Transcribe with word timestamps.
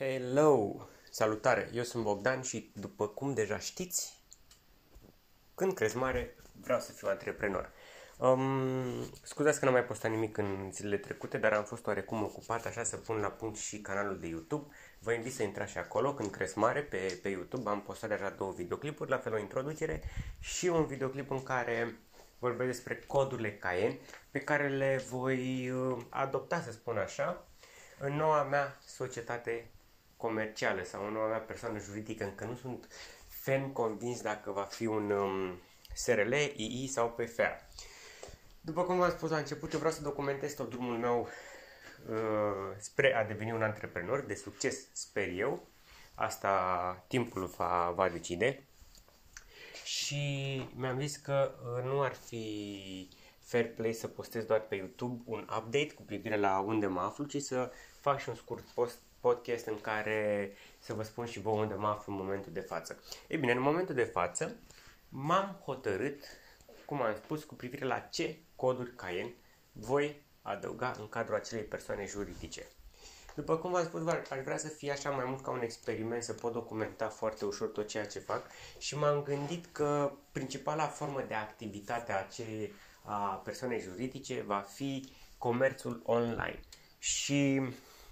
Hello! 0.00 0.88
Salutare! 1.10 1.70
Eu 1.72 1.82
sunt 1.82 2.02
Bogdan 2.02 2.42
și 2.42 2.70
după 2.74 3.08
cum 3.08 3.34
deja 3.34 3.58
știți, 3.58 4.22
când 5.54 5.74
crezi 5.74 5.96
mare, 5.96 6.36
vreau 6.60 6.80
să 6.80 6.92
fiu 6.92 7.08
antreprenor. 7.08 7.72
Um, 8.18 9.04
scuzați 9.22 9.58
că 9.58 9.64
n-am 9.64 9.74
mai 9.74 9.84
postat 9.84 10.10
nimic 10.10 10.36
în 10.36 10.70
zilele 10.72 10.96
trecute, 10.96 11.38
dar 11.38 11.52
am 11.52 11.64
fost 11.64 11.86
oarecum 11.86 12.22
ocupat 12.22 12.66
așa 12.66 12.82
să 12.82 12.96
pun 12.96 13.16
la 13.16 13.28
punct 13.28 13.56
și 13.56 13.80
canalul 13.80 14.18
de 14.18 14.26
YouTube. 14.26 14.74
Vă 14.98 15.12
invit 15.12 15.34
să 15.34 15.42
intrați 15.42 15.70
și 15.70 15.78
acolo 15.78 16.14
când 16.14 16.30
crezi 16.30 16.58
mare 16.58 16.82
pe, 16.82 17.18
pe 17.22 17.28
YouTube. 17.28 17.70
Am 17.70 17.82
postat 17.82 18.10
deja 18.10 18.30
două 18.30 18.52
videoclipuri, 18.52 19.10
la 19.10 19.18
fel 19.18 19.32
o 19.32 19.38
introducere 19.38 20.02
și 20.38 20.66
un 20.66 20.86
videoclip 20.86 21.30
în 21.30 21.42
care 21.42 21.98
vorbesc 22.38 22.70
despre 22.70 23.02
codurile 23.06 23.56
Cayenne 23.56 23.98
pe 24.30 24.38
care 24.38 24.68
le 24.68 25.04
voi 25.08 25.70
uh, 25.70 25.98
adopta, 26.08 26.60
să 26.60 26.72
spun 26.72 26.96
așa, 26.96 27.46
în 27.98 28.16
noua 28.16 28.42
mea 28.42 28.78
societate 28.84 29.70
comercială 30.18 30.82
sau 30.82 31.06
în 31.06 31.12
noua 31.12 31.28
mea 31.28 31.38
persoană 31.38 31.78
juridică. 31.78 32.24
Încă 32.24 32.44
nu 32.44 32.54
sunt 32.54 32.88
ferm 33.28 33.72
convins 33.72 34.20
dacă 34.20 34.50
va 34.50 34.62
fi 34.62 34.86
un 34.86 35.10
um, 35.10 35.60
SRL, 35.94 36.32
II 36.56 36.86
sau 36.86 37.10
PFA. 37.10 37.66
După 38.60 38.82
cum 38.82 38.98
v-am 38.98 39.10
spus 39.10 39.30
la 39.30 39.36
început, 39.36 39.72
eu 39.72 39.78
vreau 39.78 39.94
să 39.94 40.02
documentez 40.02 40.54
tot 40.54 40.70
drumul 40.70 40.96
meu 40.96 41.28
uh, 42.08 42.76
spre 42.78 43.14
a 43.14 43.24
deveni 43.24 43.52
un 43.52 43.62
antreprenor 43.62 44.20
de 44.20 44.34
succes, 44.34 44.86
sper 44.92 45.28
eu. 45.28 45.66
Asta 46.14 47.04
timpul 47.06 47.46
va, 47.56 47.92
va 47.94 48.08
decide. 48.08 48.62
Și 49.84 50.16
mi-am 50.74 51.00
zis 51.00 51.16
că 51.16 51.54
uh, 51.62 51.84
nu 51.84 52.02
ar 52.02 52.14
fi 52.14 53.08
fair 53.38 53.74
play 53.74 53.92
să 53.92 54.08
postez 54.08 54.44
doar 54.44 54.60
pe 54.60 54.74
YouTube 54.74 55.22
un 55.24 55.40
update 55.40 55.92
cu 55.94 56.02
privire 56.02 56.36
la 56.36 56.58
unde 56.58 56.86
mă 56.86 57.00
aflu, 57.00 57.24
ci 57.24 57.36
să 57.36 57.72
fac 58.00 58.20
și 58.20 58.28
un 58.28 58.34
scurt 58.34 58.64
post 58.64 58.98
podcast 59.20 59.66
în 59.66 59.80
care 59.80 60.52
să 60.78 60.94
vă 60.94 61.02
spun 61.02 61.26
și 61.26 61.40
vouă 61.40 61.60
unde 61.60 61.74
mă 61.74 61.86
aflu 61.86 62.12
în 62.12 62.18
momentul 62.18 62.52
de 62.52 62.60
față. 62.60 63.02
Ei 63.28 63.38
bine, 63.38 63.52
în 63.52 63.60
momentul 63.60 63.94
de 63.94 64.04
față 64.04 64.56
m-am 65.08 65.60
hotărât, 65.64 66.24
cum 66.84 67.02
am 67.02 67.14
spus, 67.14 67.44
cu 67.44 67.54
privire 67.54 67.84
la 67.84 67.98
ce 67.98 68.38
coduri 68.56 68.94
Cayenne 68.94 69.34
voi 69.72 70.22
adăuga 70.42 70.94
în 70.98 71.08
cadrul 71.08 71.36
acelei 71.36 71.64
persoane 71.64 72.06
juridice. 72.06 72.66
După 73.34 73.56
cum 73.56 73.70
v-am 73.70 73.84
spus, 73.84 74.06
aș 74.06 74.42
vrea 74.44 74.58
să 74.58 74.68
fie 74.68 74.90
așa 74.90 75.10
mai 75.10 75.24
mult 75.24 75.42
ca 75.42 75.50
un 75.50 75.62
experiment, 75.62 76.22
să 76.22 76.32
pot 76.32 76.52
documenta 76.52 77.08
foarte 77.08 77.44
ușor 77.44 77.68
tot 77.68 77.88
ceea 77.88 78.06
ce 78.06 78.18
fac 78.18 78.50
și 78.78 78.96
m-am 78.96 79.22
gândit 79.22 79.66
că 79.72 80.12
principala 80.32 80.86
formă 80.86 81.24
de 81.28 81.34
activitate 81.34 82.12
a, 82.12 82.18
acelei, 82.18 82.72
a 83.02 83.42
persoanei 83.44 83.80
juridice 83.80 84.42
va 84.46 84.58
fi 84.58 85.12
comerțul 85.38 86.02
online. 86.04 86.60
Și 86.98 87.60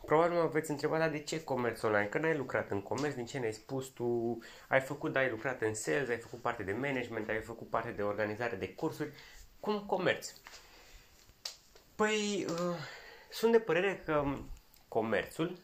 Probabil 0.06 0.38
mă 0.38 0.46
veți 0.46 0.70
întreba, 0.70 0.98
dar 0.98 1.10
de 1.10 1.18
ce 1.18 1.44
comerț 1.44 1.82
online? 1.82 2.06
Că 2.06 2.18
n-ai 2.18 2.36
lucrat 2.36 2.70
în 2.70 2.82
comerț, 2.82 3.14
din 3.14 3.26
ce 3.26 3.38
ne-ai 3.38 3.52
spus 3.52 3.86
tu? 3.86 4.38
Ai 4.68 4.80
făcut, 4.80 5.12
da, 5.12 5.20
ai 5.20 5.30
lucrat 5.30 5.62
în 5.62 5.74
sales, 5.74 6.08
ai 6.08 6.18
făcut 6.18 6.40
parte 6.40 6.62
de 6.62 6.72
management, 6.72 7.28
ai 7.28 7.42
făcut 7.42 7.68
parte 7.70 7.90
de 7.90 8.02
organizare 8.02 8.56
de 8.56 8.68
cursuri. 8.68 9.12
Cum 9.60 9.80
comerț? 9.86 10.32
Păi, 11.94 12.46
uh, 12.48 12.76
sunt 13.30 13.52
de 13.52 13.60
părere 13.60 14.02
că 14.04 14.24
comerțul 14.88 15.58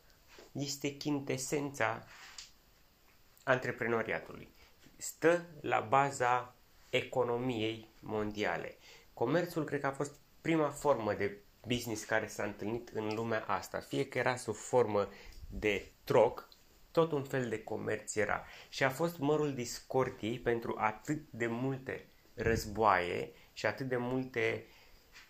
este 0.53 0.97
chintesența 0.97 2.07
antreprenoriatului. 3.45 4.55
Stă 4.97 5.45
la 5.61 5.81
baza 5.81 6.55
economiei 6.91 7.89
mondiale. 8.01 8.77
Comerțul 9.15 9.65
cred 9.65 9.81
că 9.81 9.87
a 9.87 9.93
fost 9.93 10.13
prima 10.41 10.69
formă 10.69 11.15
de 11.15 11.39
business 11.67 12.05
care 12.05 12.27
s-a 12.27 12.45
întâlnit 12.45 12.89
în 12.89 13.15
lumea 13.15 13.45
asta. 13.47 13.79
Fie 13.81 14.09
că 14.09 14.19
era 14.19 14.37
sub 14.37 14.55
formă 14.55 15.09
de 15.51 15.91
troc, 16.05 16.49
tot 16.91 17.13
un 17.13 17.23
fel 17.23 17.49
de 17.49 17.63
comerț 17.63 18.15
era. 18.15 18.45
Și 18.69 18.85
a 18.85 18.91
fost 18.91 19.19
mărul 19.19 19.55
discordiei 19.55 20.39
pentru 20.39 20.75
atât 20.79 21.23
de 21.31 21.47
multe 21.47 22.07
războaie 22.35 23.33
și 23.53 23.67
atât 23.67 23.89
de 23.89 23.97
multe 23.97 24.67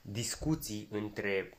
discuții 0.03 0.89
între 0.91 1.59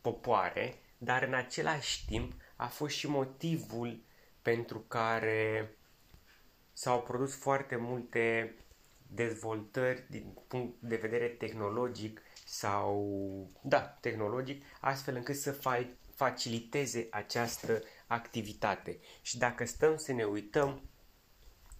popoare, 0.00 0.78
dar 0.98 1.22
în 1.22 1.34
același 1.34 2.06
timp 2.06 2.32
a 2.56 2.66
fost 2.66 2.94
și 2.96 3.08
motivul 3.08 4.02
pentru 4.42 4.78
care 4.78 5.70
s-au 6.72 7.02
produs 7.02 7.34
foarte 7.34 7.76
multe 7.76 8.54
dezvoltări 9.06 10.04
din 10.08 10.36
punct 10.48 10.76
de 10.80 10.96
vedere 10.96 11.26
tehnologic 11.26 12.22
sau, 12.52 13.50
da, 13.62 13.80
tehnologic, 13.80 14.64
astfel 14.80 15.16
încât 15.16 15.36
să 15.36 15.58
fa- 15.58 15.96
faciliteze 16.14 17.08
această 17.10 17.82
activitate. 18.06 18.98
Și 19.22 19.38
dacă 19.38 19.64
stăm 19.64 19.96
să 19.96 20.12
ne 20.12 20.24
uităm, 20.24 20.82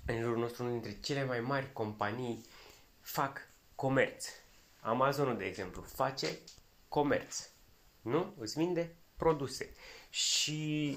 în 0.06 0.20
jurul 0.20 0.38
nostru, 0.38 0.62
unul 0.62 0.80
dintre 0.80 1.00
cele 1.00 1.24
mai 1.24 1.40
mari 1.40 1.72
companii 1.72 2.44
fac 3.00 3.48
comerț. 3.74 4.26
Amazonul, 4.80 5.36
de 5.36 5.44
exemplu, 5.44 5.82
face 5.82 6.38
comerț. 6.88 7.48
Nu? 8.00 8.34
Îți 8.38 8.58
vinde 8.58 8.94
produse. 9.16 9.74
Și 10.10 10.96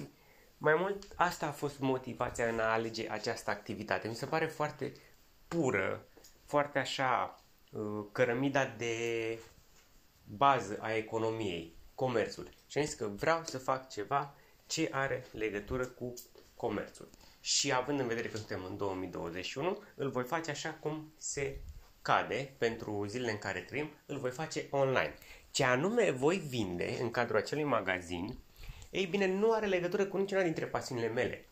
mai 0.57 0.75
mult, 0.77 1.07
asta 1.15 1.47
a 1.47 1.51
fost 1.51 1.79
motivația 1.79 2.47
în 2.47 2.59
a 2.59 2.71
alege 2.71 3.09
această 3.09 3.49
activitate. 3.49 4.07
Mi 4.07 4.15
se 4.15 4.25
pare 4.25 4.45
foarte 4.45 4.93
pură, 5.47 6.05
foarte 6.45 6.79
așa, 6.79 7.41
uh, 7.71 8.05
cărămida 8.11 8.65
de 8.65 9.37
bază 10.35 10.77
a 10.81 10.95
economiei, 10.95 11.75
comerțul. 11.95 12.49
Și 12.67 12.77
am 12.77 12.83
zis 12.83 12.93
că 12.93 13.07
vreau 13.07 13.41
să 13.45 13.57
fac 13.57 13.89
ceva 13.89 14.35
ce 14.67 14.89
are 14.91 15.25
legătură 15.31 15.85
cu 15.85 16.13
comerțul. 16.55 17.09
Și 17.39 17.73
având 17.73 17.99
în 17.99 18.07
vedere 18.07 18.27
că 18.27 18.37
suntem 18.37 18.65
în 18.69 18.77
2021, 18.77 19.83
îl 19.95 20.09
voi 20.09 20.23
face 20.23 20.51
așa 20.51 20.69
cum 20.69 21.13
se 21.17 21.61
cade 22.01 22.55
pentru 22.57 23.05
zilele 23.07 23.31
în 23.31 23.37
care 23.37 23.59
trăim, 23.59 23.89
îl 24.05 24.17
voi 24.17 24.31
face 24.31 24.67
online. 24.69 25.13
Ce 25.51 25.63
anume 25.63 26.11
voi 26.11 26.37
vinde 26.37 26.97
în 27.01 27.11
cadrul 27.11 27.37
acelui 27.37 27.63
magazin, 27.63 28.37
ei 28.93 29.05
bine, 29.05 29.27
nu 29.27 29.51
are 29.51 29.65
legătură 29.65 30.05
cu 30.05 30.17
niciuna 30.17 30.41
dintre 30.41 30.65
pasiunile 30.65 31.07
mele. 31.07 31.45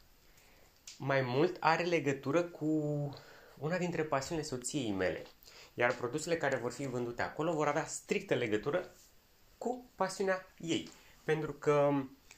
Mai 0.97 1.21
mult 1.21 1.57
are 1.59 1.83
legătură 1.83 2.43
cu 2.43 2.65
una 3.57 3.77
dintre 3.77 4.03
pasiunile 4.03 4.47
soției 4.47 4.91
mele. 4.91 5.23
Iar 5.73 5.93
produsele 5.93 6.37
care 6.37 6.55
vor 6.55 6.71
fi 6.71 6.87
vândute 6.87 7.21
acolo 7.21 7.53
vor 7.53 7.67
avea 7.67 7.85
strictă 7.85 8.33
legătură 8.33 8.91
cu 9.57 9.89
pasiunea 9.95 10.45
ei. 10.57 10.89
Pentru 11.23 11.53
că 11.53 11.89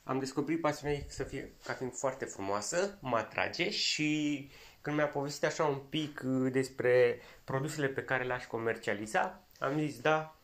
am 0.03 0.19
descoperit 0.19 0.61
pasiunea 0.61 0.95
ei 0.95 1.05
să 1.07 1.23
fie, 1.23 1.53
ca 1.65 1.73
fiind 1.73 1.93
foarte 1.93 2.25
frumoasă, 2.25 2.97
mă 3.01 3.17
atrage 3.17 3.69
și 3.69 4.49
când 4.81 4.95
mi-a 4.95 5.07
povestit 5.07 5.43
așa 5.43 5.65
un 5.65 5.79
pic 5.89 6.21
uh, 6.25 6.51
despre 6.51 7.21
produsele 7.43 7.87
pe 7.87 8.03
care 8.03 8.23
le-aș 8.23 8.45
comercializa, 8.45 9.41
am 9.59 9.79
zis, 9.79 9.99
da, 9.99 10.35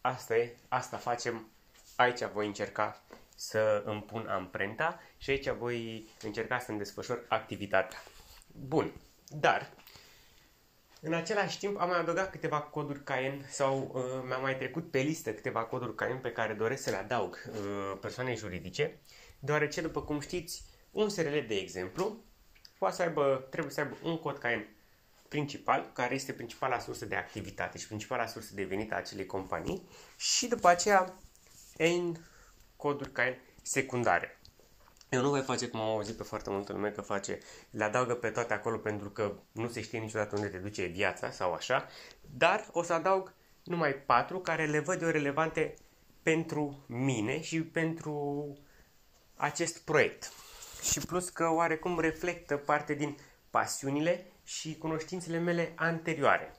asta 0.00 0.36
e, 0.36 0.56
asta 0.68 0.96
facem, 0.96 1.48
aici 1.96 2.24
voi 2.24 2.46
încerca 2.46 3.02
să 3.36 3.82
îmi 3.86 4.02
pun 4.02 4.26
amprenta 4.26 5.00
și 5.16 5.30
aici 5.30 5.48
voi 5.48 6.08
încerca 6.22 6.58
să-mi 6.58 6.78
desfășor 6.78 7.24
activitatea. 7.28 7.98
Bun, 8.46 8.92
dar 9.28 9.70
în 11.00 11.12
același 11.12 11.58
timp 11.58 11.80
am 11.80 11.88
mai 11.88 11.98
adăugat 11.98 12.30
câteva 12.30 12.60
coduri 12.60 13.04
Cayenne 13.04 13.46
sau 13.48 13.90
uh, 13.94 14.02
mi-am 14.26 14.40
mai 14.40 14.56
trecut 14.56 14.90
pe 14.90 14.98
listă 14.98 15.32
câteva 15.32 15.64
coduri 15.64 15.94
Cayenne 15.94 16.20
pe 16.20 16.32
care 16.32 16.52
doresc 16.52 16.82
să 16.82 16.90
le 16.90 16.96
adaug 16.96 17.44
uh, 17.50 17.98
persoanei 18.00 18.36
juridice, 18.36 19.00
deoarece, 19.38 19.80
după 19.80 20.02
cum 20.02 20.20
știți, 20.20 20.64
un 20.90 21.08
SRL, 21.08 21.46
de 21.46 21.54
exemplu, 21.54 22.24
poate 22.78 22.94
să 22.94 23.02
aibă, 23.02 23.46
trebuie 23.50 23.72
să 23.72 23.80
aibă 23.80 23.96
un 24.02 24.18
cod 24.18 24.38
Cayenne 24.38 24.74
principal, 25.28 25.90
care 25.92 26.14
este 26.14 26.32
principala 26.32 26.78
sursă 26.78 27.04
de 27.04 27.16
activitate 27.16 27.78
și 27.78 27.86
principala 27.86 28.26
sursă 28.26 28.54
de 28.54 28.64
venit 28.64 28.92
a 28.92 28.96
acelei 28.96 29.26
companii 29.26 29.88
și 30.16 30.46
după 30.46 30.68
aceea 30.68 31.14
N 31.78 32.12
coduri 32.76 33.12
Cayenne 33.12 33.40
secundare. 33.62 34.39
Eu 35.10 35.22
nu 35.22 35.28
voi 35.28 35.40
face 35.40 35.68
cum 35.68 35.80
am 35.80 35.88
auzit 35.88 36.16
pe 36.16 36.22
foarte 36.22 36.50
multă 36.50 36.72
lume 36.72 36.90
că 36.90 37.00
face, 37.00 37.38
le 37.70 37.84
adaugă 37.84 38.14
pe 38.14 38.30
toate 38.30 38.52
acolo 38.52 38.76
pentru 38.76 39.10
că 39.10 39.32
nu 39.52 39.68
se 39.68 39.80
știe 39.80 39.98
niciodată 39.98 40.36
unde 40.36 40.48
te 40.48 40.58
duce 40.58 40.84
viața 40.84 41.30
sau 41.30 41.52
așa, 41.52 41.86
dar 42.20 42.68
o 42.72 42.82
să 42.82 42.92
adaug 42.92 43.34
numai 43.64 43.94
patru 43.94 44.38
care 44.38 44.66
le 44.66 44.78
văd 44.78 45.02
eu 45.02 45.08
relevante 45.08 45.74
pentru 46.22 46.84
mine 46.86 47.40
și 47.40 47.62
pentru 47.62 48.46
acest 49.34 49.78
proiect. 49.78 50.32
Și 50.82 51.00
plus 51.00 51.28
că 51.28 51.48
oarecum 51.48 52.00
reflectă 52.00 52.56
parte 52.56 52.94
din 52.94 53.16
pasiunile 53.50 54.26
și 54.44 54.78
cunoștințele 54.78 55.38
mele 55.38 55.72
anterioare. 55.76 56.54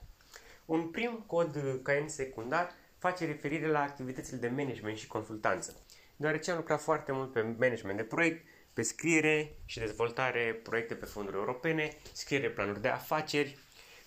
Un 0.66 0.88
prim 0.88 1.24
cod 1.28 1.80
CAEN 1.84 2.10
secundar 2.10 2.72
face 2.98 3.26
referire 3.26 3.68
la 3.68 3.82
activitățile 3.82 4.38
de 4.38 4.48
management 4.48 4.98
și 4.98 5.08
consultanță 5.08 5.76
deoarece 6.22 6.52
am 6.52 6.58
lucrat 6.58 6.82
foarte 6.82 7.12
mult 7.12 7.32
pe 7.32 7.42
management 7.60 7.98
de 7.98 8.04
proiect, 8.04 8.46
pe 8.74 8.82
scriere 8.82 9.56
și 9.66 9.80
dezvoltare 9.80 10.60
proiecte 10.64 10.96
pe 10.96 11.06
fonduri 11.06 11.38
europene, 11.38 11.98
scriere 12.12 12.50
planuri 12.50 12.82
de 12.82 12.88
afaceri, 12.88 13.58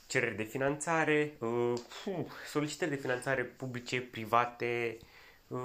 cereri 0.07 0.37
de 0.37 0.43
finanțare, 0.43 1.33
uh, 1.39 1.73
solicitări 2.47 2.91
de 2.91 2.97
finanțare 2.97 3.43
publice, 3.43 4.01
private, 4.01 4.97
uh, 5.49 5.59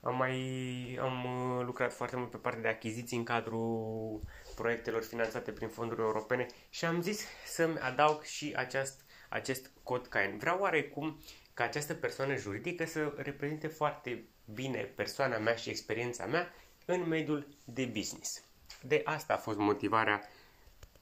am 0.00 0.16
mai 0.16 0.98
am 1.00 1.24
uh, 1.24 1.64
lucrat 1.64 1.92
foarte 1.92 2.16
mult 2.16 2.30
pe 2.30 2.36
partea 2.36 2.62
de 2.62 2.68
achiziții 2.68 3.16
în 3.16 3.24
cadrul 3.24 4.20
proiectelor 4.54 5.02
finanțate 5.02 5.50
prin 5.52 5.68
fonduri 5.68 6.00
europene 6.00 6.46
și 6.70 6.84
am 6.84 7.02
zis 7.02 7.26
să-mi 7.46 7.78
adaug 7.78 8.22
și 8.22 8.52
acest, 8.56 9.04
acest 9.28 9.70
cod 9.82 10.06
CAEN. 10.06 10.38
Vreau 10.38 10.58
oarecum 10.60 11.20
ca 11.54 11.64
această 11.64 11.94
persoană 11.94 12.36
juridică 12.36 12.84
să 12.84 13.12
reprezinte 13.16 13.66
foarte 13.66 14.24
bine 14.54 14.80
persoana 14.80 15.38
mea 15.38 15.54
și 15.54 15.70
experiența 15.70 16.26
mea 16.26 16.54
în 16.84 17.08
mediul 17.08 17.46
de 17.64 17.84
business. 17.84 18.44
De 18.82 19.00
asta 19.04 19.32
a 19.32 19.36
fost 19.36 19.58
motivarea 19.58 20.28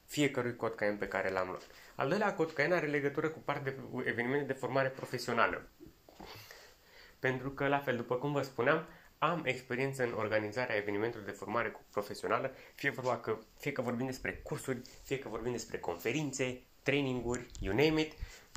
fiecărui 0.06 0.56
cod 0.56 0.74
CAEN 0.74 0.96
pe 0.96 1.08
care 1.08 1.30
l-am 1.30 1.46
luat. 1.46 1.66
Al 1.94 2.08
doilea 2.08 2.34
cod 2.34 2.52
CAEN 2.52 2.72
are 2.72 2.86
legătură 2.86 3.28
cu 3.28 3.38
partea 3.38 3.72
de 3.72 4.08
evenimente 4.08 4.52
de 4.52 4.58
formare 4.58 4.88
profesională. 4.88 5.68
Pentru 7.18 7.50
că, 7.50 7.66
la 7.68 7.78
fel, 7.78 7.96
după 7.96 8.14
cum 8.14 8.32
vă 8.32 8.42
spuneam, 8.42 8.86
am 9.18 9.42
experiență 9.44 10.02
în 10.02 10.12
organizarea 10.12 10.76
evenimentelor 10.76 11.24
de 11.24 11.30
formare 11.30 11.76
profesională, 11.90 12.54
fie, 12.74 12.90
vorba 12.90 13.18
că, 13.18 13.38
fie 13.58 13.72
că 13.72 13.82
vorbim 13.82 14.06
despre 14.06 14.40
cursuri, 14.42 14.80
fie 15.02 15.18
că 15.18 15.28
vorbim 15.28 15.52
despre 15.52 15.78
conferințe, 15.78 16.62
traininguri, 16.82 17.46
you 17.60 17.74
name 17.76 18.00
it, 18.00 18.12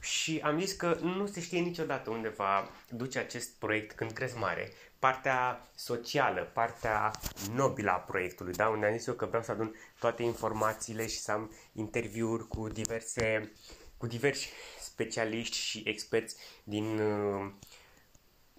și 0.07 0.39
am 0.44 0.59
zis 0.59 0.71
că 0.71 0.98
nu 1.01 1.25
se 1.25 1.42
știe 1.42 1.59
niciodată 1.59 2.09
unde 2.09 2.27
va 2.27 2.69
duce 2.89 3.19
acest 3.19 3.59
proiect 3.59 3.95
când 3.95 4.12
crezi 4.12 4.38
mare. 4.38 4.71
Partea 5.00 5.68
socială, 5.75 6.42
partea 6.54 7.12
nobilă 7.54 7.92
a 7.92 7.95
proiectului, 7.95 8.54
da? 8.54 8.68
unde 8.68 8.86
am 8.86 8.98
zis 8.98 9.07
eu 9.07 9.13
că 9.13 9.25
vreau 9.25 9.44
să 9.44 9.51
adun 9.51 9.75
toate 10.00 10.24
informațiile 10.24 11.07
și 11.07 11.19
să 11.19 11.31
am 11.31 11.51
interviuri 11.74 12.48
cu 12.48 12.68
diverse, 12.68 13.51
cu 13.98 14.07
diversi 14.07 14.50
specialiști 14.80 15.57
și 15.57 15.83
experți 15.86 16.36
din 16.63 17.00
uh, 17.00 17.51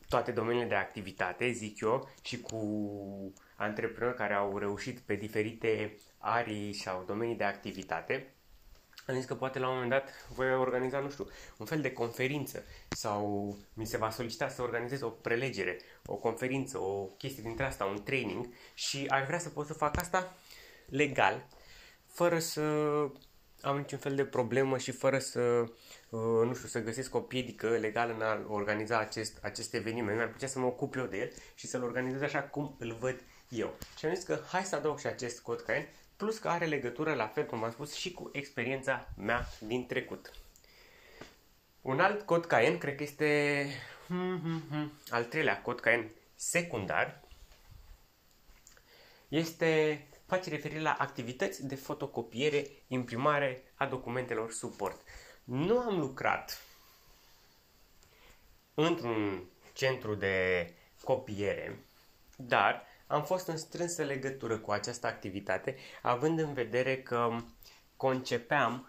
toate 0.09 0.31
domeniile 0.33 0.69
de 0.69 0.75
activitate, 0.75 1.51
zic 1.51 1.81
eu, 1.81 2.11
și 2.23 2.41
cu 2.41 2.59
antreprenori 3.57 4.17
care 4.17 4.35
au 4.35 4.59
reușit 4.59 4.99
pe 4.99 5.15
diferite 5.15 5.97
arii 6.19 6.73
sau 6.73 7.05
domenii 7.07 7.37
de 7.37 7.45
activitate. 7.45 8.33
Am 9.09 9.15
zis 9.15 9.25
că 9.25 9.35
poate 9.35 9.59
la 9.59 9.69
un 9.69 9.73
moment 9.73 9.91
dat 9.91 10.09
voi 10.35 10.55
organiza, 10.55 10.99
nu 10.99 11.11
știu, 11.11 11.27
un 11.57 11.67
fel 11.67 11.81
de 11.81 11.93
conferință 11.93 12.63
sau 12.89 13.57
mi 13.75 13.87
se 13.87 13.97
va 13.97 14.11
solicita 14.11 14.49
să 14.49 14.63
organizez 14.63 15.01
o 15.01 15.09
prelegere, 15.09 15.81
o 16.07 16.15
conferință, 16.15 16.79
o 16.79 17.05
chestie 17.05 17.43
dintre 17.43 17.65
asta, 17.65 17.85
un 17.85 18.03
training 18.03 18.49
și 18.75 19.07
aș 19.07 19.27
vrea 19.27 19.39
să 19.39 19.49
pot 19.49 19.67
să 19.67 19.73
fac 19.73 19.97
asta 19.97 20.37
legal, 20.87 21.47
fără 22.07 22.39
să 22.39 22.63
am 23.61 23.77
niciun 23.77 23.99
fel 23.99 24.15
de 24.15 24.25
problemă 24.25 24.79
și 24.79 24.91
fără 24.91 25.19
să, 25.19 25.41
uh, 25.41 26.45
nu 26.45 26.55
știu, 26.55 26.69
să 26.69 26.83
găsesc 26.83 27.15
o 27.15 27.21
piedică 27.21 27.69
legală 27.69 28.13
în 28.13 28.23
a 28.23 28.45
organiza 28.49 28.99
acest, 28.99 29.39
acest 29.43 29.75
eveniment. 29.75 30.17
Mi-ar 30.17 30.29
plăcea 30.29 30.47
să 30.47 30.59
mă 30.59 30.67
ocup 30.67 30.97
eu 30.97 31.05
de 31.05 31.19
el 31.19 31.33
și 31.55 31.67
să-l 31.67 31.83
organizez 31.83 32.23
așa 32.23 32.43
cum 32.43 32.77
îl 32.79 32.97
văd 33.01 33.21
eu. 33.49 33.75
Și 33.99 34.07
am 34.07 34.15
zis 34.15 34.25
că 34.25 34.41
hai 34.51 34.65
să 34.65 34.77
adaug 34.77 34.99
și 34.99 35.07
acest 35.07 35.41
cod 35.41 35.61
CAEN, 35.61 35.89
plus 36.19 36.39
că 36.39 36.49
are 36.49 36.67
legătură, 36.67 37.15
la 37.15 37.27
fel 37.27 37.47
cum 37.47 37.65
am 37.65 37.71
spus, 37.71 37.95
și 37.95 38.13
cu 38.13 38.31
experiența 38.33 39.09
mea 39.17 39.47
din 39.61 39.87
trecut. 39.87 40.31
Un 41.81 42.01
alt 42.01 42.27
cod 42.27 42.45
CAEN, 42.45 42.79
cred 42.79 42.97
că 42.97 43.03
este 43.03 43.67
hmm, 44.07 44.41
hmm, 44.41 44.63
hmm, 44.71 44.93
al 45.11 45.25
treilea 45.25 45.63
cod 45.63 45.81
CAEN 45.81 46.11
secundar, 46.35 47.21
este 49.29 50.03
face 50.27 50.51
referire 50.51 50.81
la 50.81 50.93
activități 50.93 51.67
de 51.67 51.75
fotocopiere, 51.75 52.67
imprimare 52.87 53.63
a 53.75 53.87
documentelor 53.87 54.53
suport. 54.53 55.01
Nu 55.45 55.79
am 55.79 55.99
lucrat 55.99 56.63
într-un 58.75 59.45
centru 59.73 60.15
de 60.15 60.69
copiere, 61.05 61.85
dar 62.37 62.87
am 63.09 63.25
fost 63.25 63.47
în 63.47 63.57
strânsă 63.57 64.03
legătură 64.03 64.59
cu 64.59 64.71
această 64.71 65.07
activitate, 65.07 65.77
având 66.03 66.39
în 66.39 66.53
vedere 66.53 67.03
că 67.03 67.37
concepeam 67.97 68.89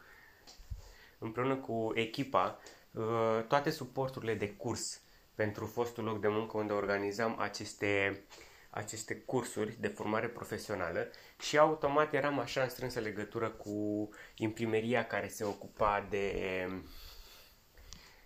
împreună 1.19 1.55
cu 1.55 1.91
echipa 1.95 2.59
uh, 2.91 3.03
toate 3.47 3.69
suporturile 3.69 4.33
de 4.33 4.49
curs 4.49 5.01
pentru 5.35 5.65
fostul 5.65 6.03
loc 6.03 6.21
de 6.21 6.27
muncă 6.27 6.57
unde 6.57 6.73
organizam 6.73 7.39
aceste 7.39 8.23
aceste 8.69 9.15
cursuri 9.15 9.75
de 9.79 9.87
formare 9.87 10.27
profesională 10.27 11.11
și 11.39 11.57
automat 11.57 12.13
eram 12.13 12.39
așa 12.39 12.61
în 12.61 12.69
strânsă 12.69 12.99
legătură 12.99 13.49
cu 13.49 14.09
imprimeria 14.35 15.05
care 15.07 15.27
se 15.27 15.43
ocupa 15.43 16.07
de, 16.09 16.33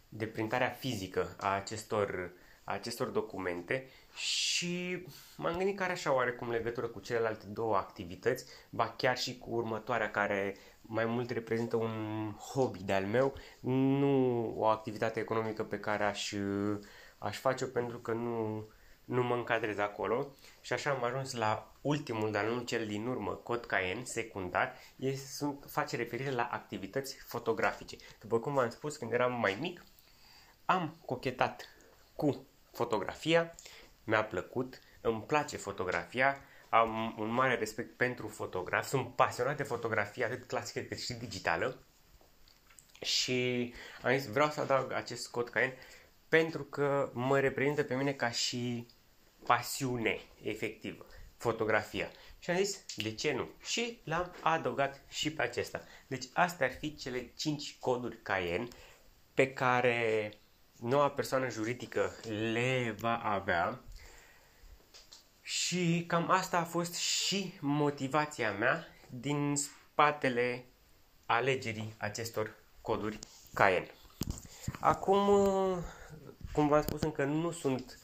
de 0.10 0.28
printarea 0.28 0.70
fizică 0.70 1.36
a 1.40 1.56
acestor, 1.56 2.32
a 2.64 2.74
acestor 2.74 3.08
documente 3.08 3.90
și 4.16 5.04
m-am 5.38 5.58
gândit 5.58 5.78
că 5.78 5.84
are 5.84 5.92
așa 5.92 6.14
oarecum 6.14 6.50
legătură 6.50 6.88
cu 6.88 7.00
celelalte 7.00 7.46
două 7.46 7.76
activități, 7.76 8.46
ba 8.70 8.94
chiar 8.98 9.18
și 9.18 9.38
cu 9.38 9.50
următoarea 9.50 10.12
care 10.12 10.58
mai 10.82 11.06
mult 11.06 11.30
reprezintă 11.30 11.76
un 11.76 12.32
hobby 12.52 12.84
de-al 12.84 13.06
meu, 13.06 13.34
nu 13.60 14.54
o 14.58 14.66
activitate 14.66 15.20
economică 15.20 15.64
pe 15.64 15.80
care 15.80 16.04
aș, 16.04 16.34
aș 17.18 17.38
face-o 17.38 17.68
pentru 17.68 17.98
că 17.98 18.12
nu, 18.12 18.68
nu 19.06 19.24
mă 19.24 19.36
încadrez 19.36 19.78
acolo 19.78 20.28
și 20.62 20.74
așa 20.74 20.90
am 20.90 21.04
ajuns 21.04 21.34
la 21.34 21.72
ultimul, 21.82 22.32
dar 22.32 22.46
nu 22.46 22.62
cel 22.62 22.88
din 22.88 23.08
urmă, 23.08 23.32
cod 23.32 23.66
Cayenne, 23.66 24.04
secundar, 24.04 24.76
este, 24.96 25.28
sunt, 25.28 25.66
face 25.68 25.96
referire 25.96 26.32
la 26.32 26.44
activități 26.52 27.18
fotografice. 27.28 27.98
După 28.20 28.40
cum 28.40 28.54
v-am 28.54 28.70
spus, 28.70 28.96
când 28.96 29.12
eram 29.12 29.40
mai 29.40 29.58
mic, 29.60 29.86
am 30.66 30.96
cochetat 31.06 31.70
cu 32.16 32.46
fotografia, 32.72 33.56
mi-a 34.04 34.24
plăcut, 34.24 34.80
îmi 35.02 35.22
place 35.22 35.58
fotografia, 35.58 36.38
am 36.70 37.16
un 37.18 37.30
mare 37.30 37.56
respect 37.56 37.98
pentru 37.98 38.28
fotograf, 38.28 38.88
sunt 38.88 39.16
pasionat 39.16 39.58
de 39.58 39.64
fotografie 39.64 40.26
atât 40.26 40.44
clasică 40.48 40.80
cât 40.80 41.00
și 41.00 41.14
digitală 41.14 41.84
și 43.02 43.74
am 44.02 44.18
zis 44.18 44.28
vreau 44.32 44.50
să 44.50 44.62
adaug 44.62 44.92
acest 44.92 45.30
cod 45.30 45.50
Cayenne 45.50 45.78
pentru 46.30 46.64
că 46.64 47.10
mă 47.14 47.40
reprezintă 47.40 47.84
pe 47.84 47.96
mine 47.96 48.14
ca 48.14 48.30
și 48.30 48.88
pasiune 49.46 50.20
efectivă, 50.42 51.06
fotografia. 51.38 52.12
Și 52.40 52.50
am 52.50 52.58
zis, 52.58 52.86
de 52.96 53.14
ce 53.14 53.34
nu? 53.34 53.50
Și 53.66 54.02
l-am 54.04 54.36
adăugat 54.42 55.02
și 55.10 55.34
pe 55.34 55.42
acesta. 55.42 55.84
Deci 56.08 56.26
astea 56.34 56.68
ar 56.68 56.74
fi 56.74 56.96
cele 56.96 57.32
5 57.36 57.78
coduri 57.80 58.22
Cayenne 58.22 58.68
pe 59.34 59.54
care 59.54 60.32
noua 60.80 61.10
persoană 61.10 61.50
juridică 61.50 62.16
le 62.52 62.96
va 63.00 63.18
avea 63.18 63.84
și 65.46 66.04
cam 66.08 66.30
asta 66.30 66.58
a 66.58 66.64
fost 66.64 66.94
și 66.96 67.54
motivația 67.60 68.52
mea 68.52 68.88
din 69.10 69.56
spatele 69.56 70.66
alegerii 71.26 71.94
acestor 71.98 72.56
coduri 72.82 73.20
Cayenne. 73.54 73.92
Acum 74.80 75.18
cum 76.54 76.68
v-am 76.68 76.82
spus, 76.82 77.02
încă 77.02 77.24
nu 77.24 77.52
sunt 77.52 78.00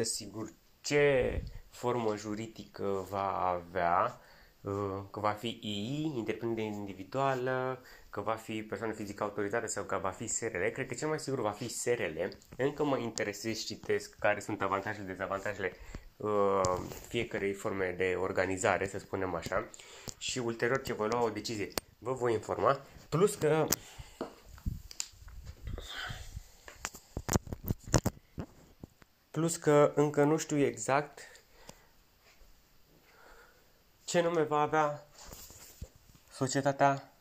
100% 0.00 0.02
sigur 0.02 0.52
ce 0.80 1.42
formă 1.70 2.16
juridică 2.16 3.06
va 3.10 3.46
avea, 3.46 4.20
uh, 4.60 5.02
că 5.10 5.20
va 5.20 5.30
fi 5.30 5.58
II, 5.62 6.12
întreprindere 6.16 6.66
individuală, 6.66 7.82
că 8.10 8.20
va 8.20 8.34
fi 8.34 8.62
persoană 8.62 8.92
fizică 8.92 9.22
autorizată 9.22 9.66
sau 9.66 9.84
că 9.84 9.98
va 10.02 10.10
fi 10.10 10.26
SRL. 10.26 10.66
Cred 10.72 10.86
că 10.86 10.94
cel 10.94 11.08
mai 11.08 11.18
sigur 11.18 11.40
va 11.40 11.50
fi 11.50 11.68
SRL. 11.68 12.18
Încă 12.56 12.84
mă 12.84 12.96
interesez, 12.98 13.64
citesc 13.64 14.16
care 14.18 14.40
sunt 14.40 14.62
avantajele, 14.62 15.06
dezavantajele 15.06 15.72
uh, 16.22 16.78
fiecarei 17.08 17.52
forme 17.52 17.94
de 17.96 18.16
organizare, 18.20 18.88
să 18.88 18.98
spunem 18.98 19.34
așa, 19.34 19.68
și 20.18 20.38
ulterior 20.38 20.82
ce 20.82 20.92
voi 20.92 21.08
lua 21.08 21.22
o 21.22 21.30
decizie, 21.30 21.68
vă 21.98 22.12
voi 22.12 22.32
informa. 22.32 22.80
Plus 23.08 23.34
că 23.34 23.66
Plus 29.30 29.56
că 29.56 29.92
încă 29.94 30.24
nu 30.24 30.36
știu 30.36 30.58
exact 30.58 31.20
ce 34.04 34.20
nume 34.20 34.42
va 34.42 34.60
avea 34.60 35.06
societatea 36.30 37.12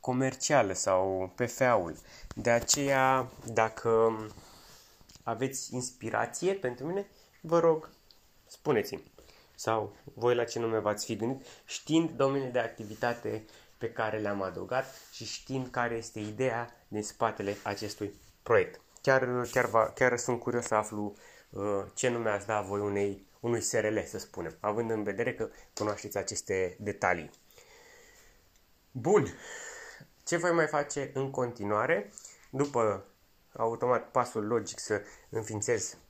comercială 0.00 0.72
sau 0.72 1.32
PFA-ul. 1.34 1.96
De 2.34 2.50
aceea, 2.50 3.30
dacă 3.52 4.12
aveți 5.22 5.74
inspirație 5.74 6.52
pentru 6.52 6.86
mine, 6.86 7.06
vă 7.40 7.58
rog, 7.58 7.90
spuneți-mi. 8.52 9.12
Sau 9.54 9.96
voi 10.14 10.34
la 10.34 10.44
ce 10.44 10.58
nume 10.58 10.78
v-ați 10.78 11.04
fi 11.04 11.16
gândit, 11.16 11.46
știind 11.64 12.10
domeniile 12.10 12.52
de 12.52 12.58
activitate 12.58 13.44
pe 13.78 13.92
care 13.92 14.18
le-am 14.18 14.42
adăugat 14.42 14.84
și 15.12 15.24
știind 15.24 15.68
care 15.70 15.94
este 15.94 16.20
ideea 16.20 16.76
din 16.88 17.02
spatele 17.02 17.56
acestui 17.62 18.14
proiect. 18.42 18.80
Chiar, 19.00 19.48
chiar, 19.50 19.66
va, 19.66 19.84
chiar 19.94 20.18
sunt 20.18 20.38
curios 20.40 20.64
să 20.64 20.74
aflu 20.74 21.14
uh, 21.50 21.62
ce 21.94 22.08
nume 22.08 22.30
ați 22.30 22.46
da 22.46 22.60
voi 22.60 22.80
unei, 22.80 23.26
unui 23.40 23.60
SRL, 23.60 23.98
să 24.06 24.18
spunem, 24.18 24.56
având 24.60 24.90
în 24.90 25.02
vedere 25.02 25.34
că 25.34 25.48
cunoașteți 25.74 26.16
aceste 26.16 26.76
detalii. 26.80 27.30
Bun, 28.90 29.26
ce 30.24 30.36
voi 30.36 30.52
mai 30.52 30.66
face 30.66 31.10
în 31.14 31.30
continuare? 31.30 32.12
După 32.50 33.04
automat 33.56 34.10
pasul 34.10 34.46
logic 34.46 34.78
să 34.78 35.02
înființez 35.28 35.92
uh, 35.92 36.01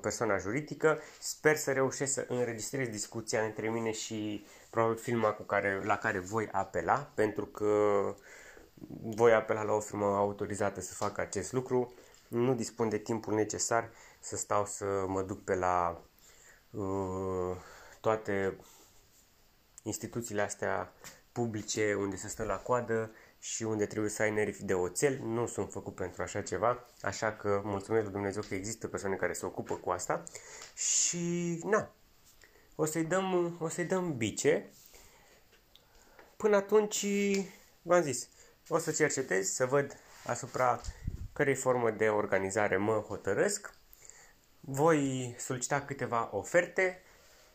persoana 0.00 0.38
juridică. 0.38 0.98
Sper 1.18 1.56
să 1.56 1.72
reușesc 1.72 2.12
să 2.12 2.26
înregistrez 2.28 2.88
discuția 2.88 3.42
între 3.42 3.68
mine 3.68 3.92
și 3.92 4.46
probabil 4.70 4.96
firma 4.96 5.30
cu 5.30 5.42
care, 5.42 5.80
la 5.84 5.96
care 5.96 6.18
voi 6.18 6.48
apela, 6.52 7.10
pentru 7.14 7.46
că 7.46 7.68
voi 9.02 9.32
apela 9.32 9.62
la 9.62 9.72
o 9.72 9.80
firmă 9.80 10.04
autorizată 10.04 10.80
să 10.80 10.94
facă 10.94 11.20
acest 11.20 11.52
lucru. 11.52 11.94
Nu 12.28 12.54
dispun 12.54 12.88
de 12.88 12.98
timpul 12.98 13.34
necesar 13.34 13.90
să 14.20 14.36
stau 14.36 14.66
să 14.66 15.04
mă 15.06 15.22
duc 15.22 15.44
pe 15.44 15.54
la 15.54 16.00
uh, 16.70 17.56
toate 18.00 18.56
instituțiile 19.82 20.42
astea 20.42 20.92
publice 21.32 21.94
unde 21.94 22.16
se 22.16 22.28
stă 22.28 22.44
la 22.44 22.56
coadă 22.56 23.10
și 23.44 23.62
unde 23.62 23.86
trebuie 23.86 24.10
să 24.10 24.22
ai 24.22 24.30
nervi 24.30 24.64
de 24.64 24.74
oțel. 24.74 25.18
Nu 25.22 25.46
sunt 25.46 25.72
făcut 25.72 25.94
pentru 25.94 26.22
așa 26.22 26.42
ceva, 26.42 26.86
așa 27.02 27.32
că 27.32 27.60
mulțumesc 27.64 28.04
lui 28.04 28.12
Dumnezeu 28.12 28.42
că 28.48 28.54
există 28.54 28.88
persoane 28.88 29.16
care 29.16 29.32
se 29.32 29.46
ocupă 29.46 29.74
cu 29.74 29.90
asta 29.90 30.22
și 30.74 31.60
na, 31.64 31.94
o 32.74 32.84
să-i 32.84 33.04
dăm, 33.04 33.56
o 33.60 33.68
să-i 33.68 33.84
dăm 33.84 34.16
bice. 34.16 34.70
Până 36.36 36.56
atunci, 36.56 37.06
v-am 37.82 38.02
zis, 38.02 38.28
o 38.68 38.78
să 38.78 38.92
cercetez, 38.92 39.48
să 39.48 39.66
văd 39.66 39.96
asupra 40.26 40.80
cărei 41.32 41.54
formă 41.54 41.90
de 41.90 42.08
organizare 42.08 42.76
mă 42.76 43.04
hotărăsc. 43.08 43.74
Voi 44.60 45.34
solicita 45.38 45.80
câteva 45.80 46.28
oferte. 46.32 47.02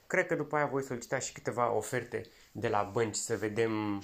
Cred 0.08 0.27
că 0.27 0.36
după 0.36 0.55
aia 0.55 0.65
voi 0.65 0.84
solicita 0.84 1.19
și 1.19 1.31
câteva 1.34 1.72
oferte 1.72 2.25
de 2.51 2.67
la 2.67 2.84
bănci 2.84 3.15
să 3.15 3.38
vedem 3.38 4.03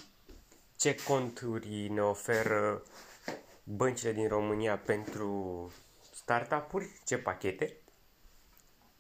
ce 0.75 0.95
conturi 1.07 1.89
ne 1.89 2.01
oferă 2.01 2.83
băncile 3.63 4.11
din 4.11 4.27
România 4.27 4.77
pentru 4.77 5.71
startup-uri, 6.13 6.99
ce 7.05 7.17
pachete. 7.17 7.77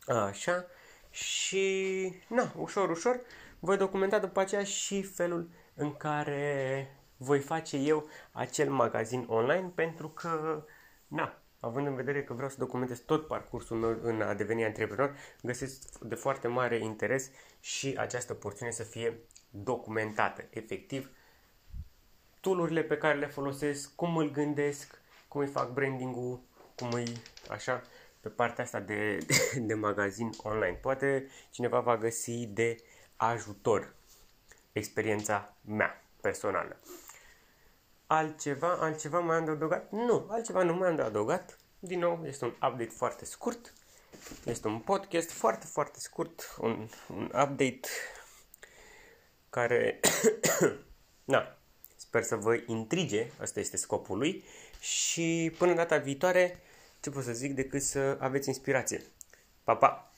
Așa. 0.07 0.65
Și, 1.09 2.13
na, 2.27 2.53
ușor, 2.57 2.89
ușor, 2.89 3.21
voi 3.59 3.77
documenta 3.77 4.19
după 4.19 4.39
aceea 4.39 4.63
și 4.63 5.03
felul 5.03 5.49
în 5.73 5.93
care 5.95 6.89
voi 7.17 7.39
face 7.39 7.77
eu 7.77 8.09
acel 8.31 8.69
magazin 8.69 9.25
online 9.27 9.71
pentru 9.75 10.09
că, 10.09 10.63
na, 11.07 11.41
având 11.59 11.87
în 11.87 11.95
vedere 11.95 12.23
că 12.23 12.33
vreau 12.33 12.49
să 12.49 12.55
documentez 12.59 12.99
tot 12.99 13.27
parcursul 13.27 13.77
meu 13.77 13.99
în 14.01 14.21
a 14.21 14.33
deveni 14.33 14.65
antreprenor, 14.65 15.15
găsesc 15.41 15.97
de 15.99 16.15
foarte 16.15 16.47
mare 16.47 16.77
interes 16.77 17.31
și 17.59 17.95
această 17.97 18.33
porțiune 18.33 18.71
să 18.71 18.83
fie 18.83 19.19
documentată, 19.49 20.47
efectiv, 20.49 21.09
toolurile 22.45 22.81
pe 22.83 22.97
care 22.97 23.17
le 23.17 23.27
folosesc, 23.27 23.95
cum 23.95 24.17
îl 24.17 24.31
gândesc, 24.31 25.01
cum 25.27 25.41
îi 25.41 25.47
fac 25.47 25.73
branding-ul, 25.73 26.39
cum 26.75 26.91
îi 26.91 27.21
așa, 27.49 27.81
pe 28.19 28.29
partea 28.29 28.63
asta 28.63 28.79
de, 28.79 29.17
de, 29.17 29.35
de 29.69 29.73
magazin 29.73 30.29
online. 30.43 30.77
Poate 30.81 31.27
cineva 31.49 31.79
va 31.79 31.97
găsi 31.97 32.45
de 32.45 32.77
ajutor 33.15 33.95
experiența 34.71 35.55
mea 35.61 36.03
personală. 36.21 36.77
Altceva, 38.07 38.77
altceva 38.79 39.19
mai 39.19 39.37
am 39.37 39.45
de 39.45 39.51
adăugat? 39.51 39.91
Nu, 39.91 40.27
altceva 40.29 40.63
nu 40.63 40.73
mai 40.73 40.89
am 40.89 40.95
de 40.95 41.01
adăugat. 41.01 41.57
Din 41.79 41.99
nou, 41.99 42.25
este 42.25 42.45
un 42.45 42.51
update 42.51 42.93
foarte 42.95 43.25
scurt. 43.25 43.73
Este 44.43 44.67
un 44.67 44.79
podcast 44.79 45.31
foarte, 45.31 45.65
foarte 45.65 45.99
scurt, 45.99 46.55
un, 46.59 46.89
un 47.09 47.23
update 47.25 47.87
care, 49.49 49.99
na, 51.33 51.57
sper 52.15 52.27
să 52.27 52.35
vă 52.35 52.63
intrige, 52.65 53.27
asta 53.41 53.59
este 53.59 53.77
scopul 53.77 54.17
lui 54.17 54.43
și 54.79 55.53
până 55.57 55.73
data 55.73 55.97
viitoare, 55.97 56.59
ce 56.99 57.09
pot 57.09 57.23
să 57.23 57.31
zic 57.31 57.53
decât 57.53 57.81
să 57.81 58.17
aveți 58.19 58.47
inspirație. 58.47 59.01
Pa, 59.63 59.75
pa! 59.75 60.14